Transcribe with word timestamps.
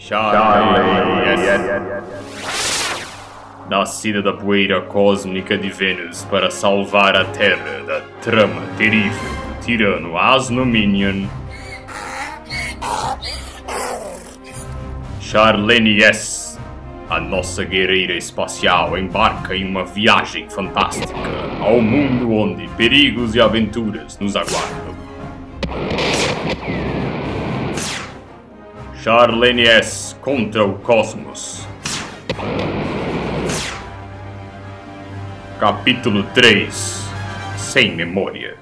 Charlie 0.00 0.40
Nascida 3.68 4.22
da 4.22 4.32
poeira 4.32 4.80
cósmica 4.80 5.58
de 5.58 5.68
Vênus 5.68 6.24
para 6.24 6.50
salvar 6.50 7.14
a 7.14 7.26
Terra 7.26 7.82
da 7.86 8.00
trama 8.22 8.62
terrível 8.78 9.12
do 9.12 9.60
tirano 9.60 10.16
Asnominion. 10.16 11.26
Charlene 15.20 16.02
S., 16.02 16.58
a 17.10 17.20
nossa 17.20 17.62
guerreira 17.62 18.14
espacial, 18.14 18.96
embarca 18.96 19.54
em 19.54 19.68
uma 19.68 19.84
viagem 19.84 20.48
fantástica 20.48 21.12
ao 21.60 21.80
mundo 21.82 22.32
onde 22.32 22.66
perigos 22.68 23.34
e 23.34 23.40
aventuras 23.40 24.18
nos 24.18 24.34
aguardam. 24.34 24.89
Charlene 29.02 29.62
S. 29.62 30.14
contra 30.16 30.62
o 30.62 30.74
cosmos. 30.74 31.66
Capítulo 35.58 36.22
3 36.34 37.10
Sem 37.56 37.96
memória. 37.96 38.56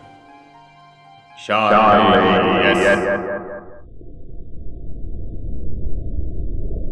Charlene 1.36 2.68
S. 2.68 2.98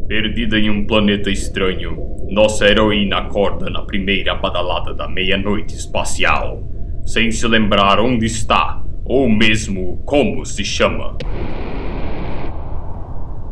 Perdida 0.08 0.58
em 0.58 0.68
um 0.68 0.84
planeta 0.84 1.30
estranho, 1.30 1.96
nossa 2.28 2.66
heroína 2.66 3.18
acorda 3.18 3.70
na 3.70 3.82
primeira 3.82 4.34
badalada 4.34 4.92
da 4.92 5.06
meia-noite 5.06 5.76
espacial, 5.76 6.68
sem 7.06 7.30
se 7.30 7.46
lembrar 7.46 8.00
onde 8.00 8.26
está 8.26 8.82
ou 9.04 9.28
mesmo 9.28 10.02
como 10.04 10.44
se 10.44 10.64
chama. 10.64 11.16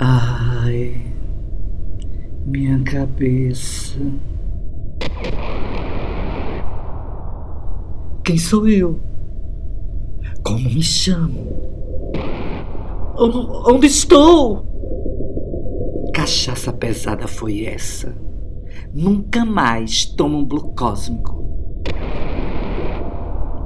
Ai, 0.00 1.00
minha 2.44 2.82
cabeça. 2.82 4.00
Quem 8.24 8.36
sou 8.36 8.66
eu? 8.66 8.98
Como 10.42 10.58
me 10.58 10.82
chamo? 10.82 11.46
Onde 13.16 13.86
estou? 13.86 14.66
Cachaça 16.12 16.72
pesada 16.72 17.28
foi 17.28 17.64
essa. 17.64 18.16
Nunca 18.92 19.44
mais 19.44 20.04
tomo 20.04 20.38
um 20.38 20.44
blue 20.44 20.74
cósmico. 20.74 21.44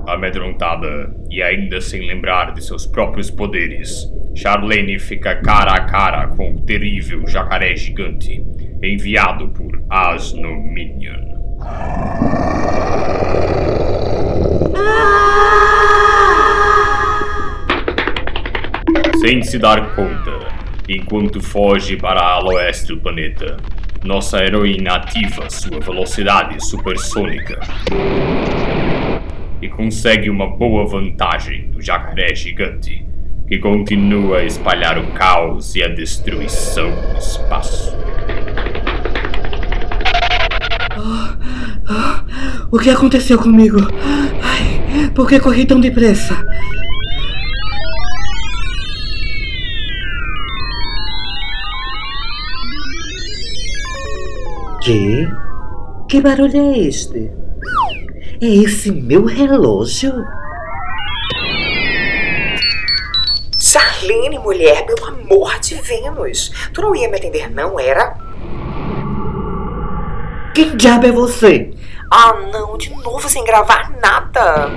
Amedrontada 0.08 1.14
e 1.30 1.42
ainda 1.42 1.82
sem 1.82 2.06
lembrar 2.06 2.54
de 2.54 2.64
seus 2.64 2.86
próprios 2.86 3.30
poderes, 3.30 4.10
Charlene 4.34 4.98
fica 4.98 5.36
cara 5.36 5.72
a 5.72 5.84
cara 5.84 6.28
com 6.28 6.54
o 6.54 6.60
terrível 6.62 7.26
jacaré 7.26 7.76
gigante, 7.76 8.42
enviado 8.82 9.48
por 9.48 9.84
Asnominion. 9.90 11.28
Sem 19.20 19.42
se 19.42 19.58
dar 19.58 19.94
conta, 19.94 20.38
enquanto 20.88 21.42
foge 21.42 21.96
para 21.96 22.20
a 22.20 22.44
oeste 22.46 22.94
do 22.94 23.00
planeta, 23.00 23.58
nossa 24.04 24.38
heroína 24.42 24.94
ativa 24.94 25.50
sua 25.50 25.80
velocidade 25.80 26.64
supersônica 26.64 27.58
e 29.60 29.68
consegue 29.68 30.30
uma 30.30 30.46
boa 30.46 30.86
vantagem 30.86 31.70
do 31.70 31.80
jacaré 31.80 32.34
gigante, 32.34 33.04
que 33.46 33.58
continua 33.58 34.38
a 34.38 34.44
espalhar 34.44 34.98
o 34.98 35.12
caos 35.12 35.74
e 35.74 35.82
a 35.82 35.88
destruição 35.88 36.90
no 36.90 37.18
espaço. 37.18 37.96
O 42.70 42.78
que 42.78 42.90
aconteceu 42.90 43.38
comigo? 43.38 43.78
Ai, 44.42 45.10
por 45.14 45.26
que 45.28 45.40
corri 45.40 45.64
tão 45.64 45.80
depressa? 45.80 46.44
Que? 54.82 55.26
Que 56.08 56.20
barulho 56.20 56.56
é 56.56 56.78
este? 56.78 57.30
É 58.40 58.46
esse 58.46 58.92
meu 58.92 59.24
relógio? 59.24 60.24
Charlene, 63.58 64.38
mulher, 64.38 64.86
pelo 64.86 65.06
amor 65.06 65.58
de 65.58 65.74
Vênus. 65.74 66.52
Tu 66.72 66.80
não 66.80 66.94
ia 66.94 67.08
me 67.08 67.16
atender, 67.16 67.50
não 67.50 67.80
era? 67.80 68.16
Quem 70.54 70.76
diabo 70.76 71.06
é 71.08 71.10
você? 71.10 71.74
Ah, 72.12 72.32
não, 72.52 72.78
de 72.78 72.90
novo 73.02 73.28
sem 73.28 73.42
gravar 73.42 73.90
nada. 74.00 74.70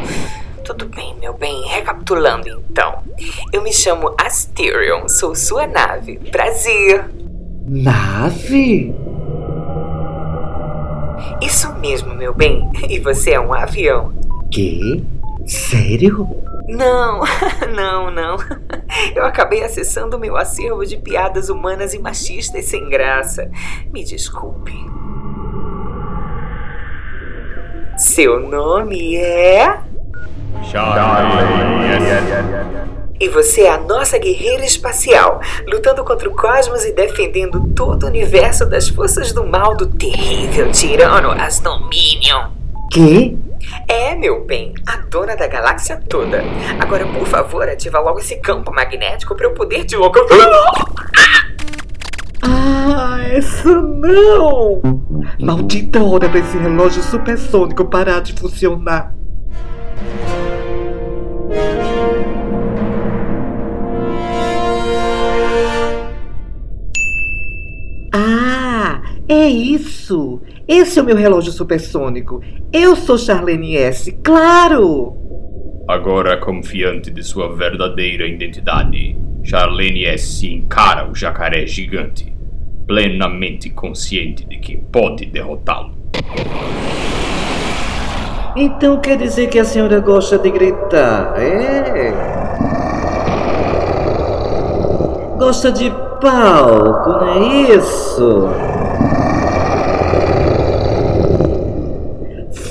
Tudo 0.65 0.87
bem, 0.87 1.15
meu 1.19 1.33
bem. 1.35 1.61
Recapitulando 1.67 2.49
então. 2.49 3.03
Eu 3.53 3.61
me 3.61 3.71
chamo 3.71 4.15
Asterion, 4.17 5.07
sou 5.07 5.35
sua 5.35 5.67
nave. 5.67 6.17
Prazer. 6.31 7.05
Nave? 7.67 9.10
Isso 11.41 11.73
mesmo, 11.75 12.13
meu 12.13 12.33
bem. 12.33 12.69
E 12.89 12.99
você 12.99 13.31
é 13.31 13.39
um 13.39 13.53
avião? 13.53 14.13
Que? 14.51 15.03
Sério? 15.45 16.27
Não, 16.67 17.21
não, 17.75 18.11
não. 18.11 18.37
Eu 19.15 19.25
acabei 19.25 19.63
acessando 19.63 20.19
meu 20.19 20.37
acervo 20.37 20.85
de 20.85 20.97
piadas 20.97 21.49
humanas 21.49 21.93
e 21.93 21.99
machistas 21.99 22.65
sem 22.65 22.87
graça. 22.89 23.49
Me 23.91 24.03
desculpe. 24.03 24.73
Seu 27.97 28.39
nome 28.39 29.15
é. 29.15 29.79
Charlie 30.63 31.51
E 33.21 33.29
você 33.29 33.61
é 33.61 33.69
a 33.69 33.77
nossa 33.77 34.17
guerreira 34.17 34.65
espacial, 34.65 35.39
lutando 35.67 36.03
contra 36.03 36.27
o 36.27 36.35
cosmos 36.35 36.83
e 36.83 36.91
defendendo 36.91 37.71
todo 37.75 38.01
o 38.01 38.07
universo 38.07 38.65
das 38.65 38.89
forças 38.89 39.31
do 39.31 39.45
mal 39.45 39.77
do 39.77 39.85
terrível 39.85 40.71
tirano 40.71 41.29
Asdominion. 41.29 42.49
Que? 42.91 43.37
É, 43.87 44.15
meu 44.15 44.43
bem, 44.43 44.73
a 44.87 44.97
dona 44.97 45.35
da 45.35 45.45
galáxia 45.45 46.01
toda. 46.09 46.43
Agora, 46.79 47.05
por 47.05 47.27
favor, 47.27 47.69
ativa 47.69 47.99
logo 47.99 48.17
esse 48.17 48.37
campo 48.37 48.73
magnético 48.73 49.35
para 49.35 49.45
eu 49.45 49.53
poder 49.53 49.85
te 49.85 49.95
locomover. 49.95 50.47
Ah, 52.41 53.19
essa 53.31 53.69
não! 53.69 54.81
Maldita 55.39 56.03
hora 56.03 56.27
desse 56.27 56.57
relógio 56.57 57.03
supersônico 57.03 57.85
parar 57.85 58.21
de 58.21 58.33
funcionar. 58.33 59.13
É 69.41 69.49
isso! 69.49 70.41
Esse 70.67 70.99
é 70.99 71.01
o 71.01 71.05
meu 71.05 71.15
relógio 71.15 71.51
supersônico. 71.51 72.41
Eu 72.71 72.95
sou 72.95 73.17
Charlene 73.17 73.75
S, 73.75 74.11
claro! 74.23 75.17
Agora 75.87 76.37
confiante 76.37 77.09
de 77.09 77.23
sua 77.23 77.53
verdadeira 77.53 78.27
identidade, 78.27 79.17
Charlene 79.43 80.05
S. 80.05 80.47
encara 80.47 81.09
o 81.09 81.15
jacaré 81.15 81.65
gigante, 81.65 82.33
plenamente 82.87 83.69
consciente 83.71 84.45
de 84.45 84.57
que 84.57 84.77
pode 84.77 85.25
derrotá-lo. 85.25 85.95
Então 88.55 88.99
quer 88.99 89.17
dizer 89.17 89.47
que 89.47 89.57
a 89.57 89.65
senhora 89.65 89.99
gosta 89.99 90.37
de 90.37 90.51
gritar, 90.51 91.33
é? 91.37 92.13
Gosta 95.37 95.71
de 95.71 95.89
palco, 96.21 97.09
não 97.09 97.27
é 97.27 97.75
isso? 97.75 98.70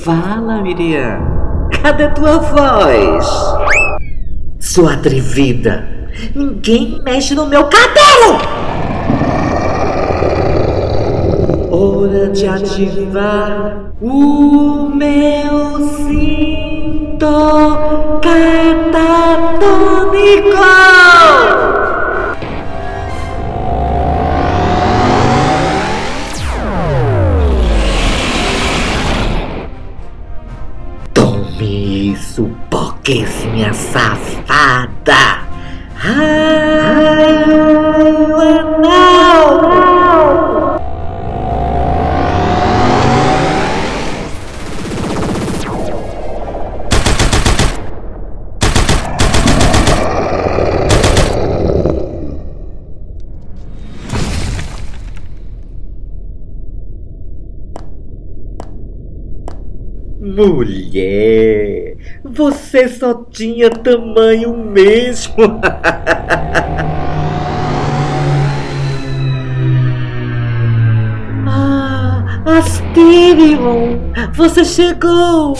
Fala, 0.05 0.63
Miriam. 0.63 1.69
Cadê 1.83 2.09
tua 2.09 2.39
voz? 2.39 3.27
Sua 4.59 4.95
atrevida. 4.95 5.87
Ninguém 6.35 7.03
mexe 7.05 7.35
no 7.35 7.45
meu 7.47 7.65
cabelo! 7.65 8.39
Hora 11.71 12.31
de 12.31 12.49
ativar 12.49 13.93
o 14.01 14.89
meu 14.95 15.81
cinto 16.07 17.27
catatônico! 18.23 19.01
Isso, 31.65 32.51
Poques, 32.71 33.45
minha 33.47 33.73
safada! 33.73 35.41
Ai, 36.03 37.31
Mulher, 60.21 61.97
você 62.23 62.87
só 62.91 63.25
tinha 63.31 63.71
tamanho 63.71 64.55
mesmo. 64.55 65.35
ah, 71.49 72.43
Asterion, 72.59 73.99
você 74.35 74.63
chegou. 74.63 75.55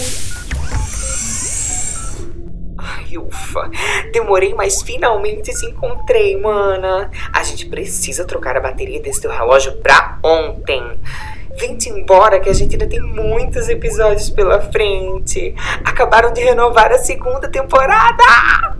Ai, 2.77 3.17
ufa. 3.17 3.71
Demorei, 4.13 4.53
mas 4.53 4.83
finalmente 4.83 5.55
te 5.59 5.65
encontrei, 5.65 6.37
mana. 6.39 7.11
A 7.33 7.43
gente 7.43 7.65
precisa 7.65 8.27
trocar 8.27 8.59
a 8.59 8.61
bateria 8.61 9.01
desse 9.01 9.23
teu 9.23 9.31
relógio 9.31 9.73
pra 9.79 10.19
ontem. 10.23 10.83
Vem-te 11.59 11.91
embora 11.91 12.41
que 12.41 12.49
a 12.49 12.53
gente 12.53 12.73
ainda 12.73 12.87
tem 12.87 13.01
muitos 13.01 13.69
episódios 13.69 14.31
pela 14.31 14.61
frente. 14.61 15.55
Acabaram 15.85 16.33
de 16.33 16.41
renovar 16.43 16.93
a 16.93 16.99
segunda 16.99 17.49
temporada! 17.49 18.77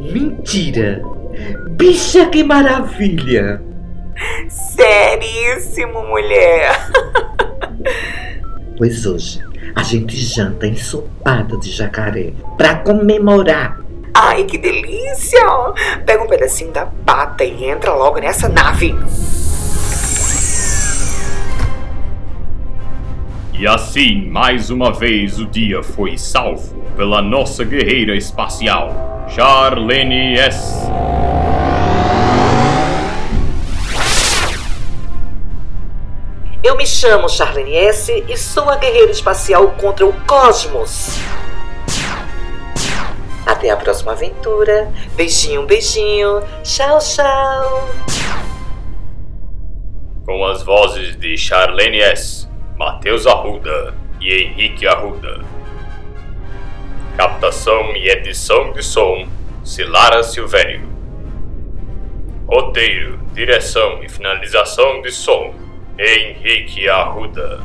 Mentira! 0.00 1.02
Bicha, 1.70 2.26
que 2.26 2.42
maravilha! 2.42 3.62
Seríssimo, 4.48 6.02
mulher! 6.06 6.70
Pois 8.76 9.06
hoje 9.06 9.40
a 9.74 9.82
gente 9.82 10.16
janta 10.16 10.66
ensopada 10.66 11.56
de 11.56 11.70
jacaré 11.70 12.32
pra 12.56 12.76
comemorar. 12.76 13.80
Ai, 14.14 14.44
que 14.44 14.58
delícia! 14.58 15.40
Pega 16.04 16.22
um 16.22 16.26
pedacinho 16.26 16.72
da 16.72 16.86
pata 16.86 17.44
e 17.44 17.64
entra 17.64 17.94
logo 17.94 18.18
nessa 18.18 18.48
nave. 18.48 18.94
E 23.62 23.66
assim, 23.68 24.26
mais 24.26 24.70
uma 24.70 24.92
vez, 24.92 25.38
o 25.38 25.46
dia 25.46 25.84
foi 25.84 26.18
salvo 26.18 26.82
pela 26.96 27.22
nossa 27.22 27.62
guerreira 27.62 28.16
espacial, 28.16 29.24
Charlene 29.28 30.36
S. 30.36 30.84
Eu 36.60 36.76
me 36.76 36.84
chamo 36.84 37.28
Charlene 37.28 37.76
S 37.76 38.24
e 38.28 38.36
sou 38.36 38.68
a 38.68 38.74
guerreira 38.74 39.12
espacial 39.12 39.70
contra 39.80 40.04
o 40.06 40.12
cosmos. 40.22 41.20
Até 43.46 43.70
a 43.70 43.76
próxima 43.76 44.10
aventura. 44.10 44.92
Beijinho, 45.14 45.64
beijinho. 45.66 46.42
Tchau, 46.64 46.98
tchau. 46.98 47.88
Com 50.26 50.44
as 50.46 50.64
vozes 50.64 51.16
de 51.16 51.36
Charlene 51.36 52.00
S., 52.00 52.41
Matheus 52.82 53.28
Arruda 53.28 53.94
e 54.20 54.42
Henrique 54.42 54.88
Arruda. 54.88 55.40
Captação 57.16 57.94
e 57.94 58.08
edição 58.08 58.72
de 58.72 58.82
som, 58.82 59.28
Silara 59.62 60.24
Silvério. 60.24 60.88
Roteiro, 62.44 63.20
direção 63.34 64.02
e 64.02 64.08
finalização 64.08 65.00
de 65.00 65.12
som, 65.12 65.54
Henrique 65.96 66.88
Arruda. 66.88 67.60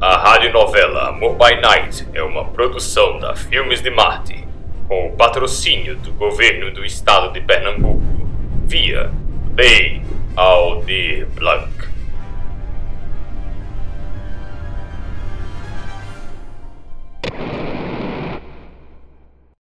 A 0.00 0.16
radionovela 0.16 1.10
Amor 1.10 1.38
Night 1.38 2.08
é 2.12 2.24
uma 2.24 2.46
produção 2.46 3.20
da 3.20 3.36
Filmes 3.36 3.80
de 3.82 3.90
Marte, 3.90 4.44
com 4.88 5.06
o 5.06 5.12
patrocínio 5.12 5.94
do 5.94 6.10
governo 6.10 6.72
do 6.72 6.84
estado 6.84 7.32
de 7.32 7.40
Pernambuco, 7.40 8.28
via 8.64 9.12
Lei 9.56 10.02
Aldir 10.34 11.28
Blanc. 11.36 11.95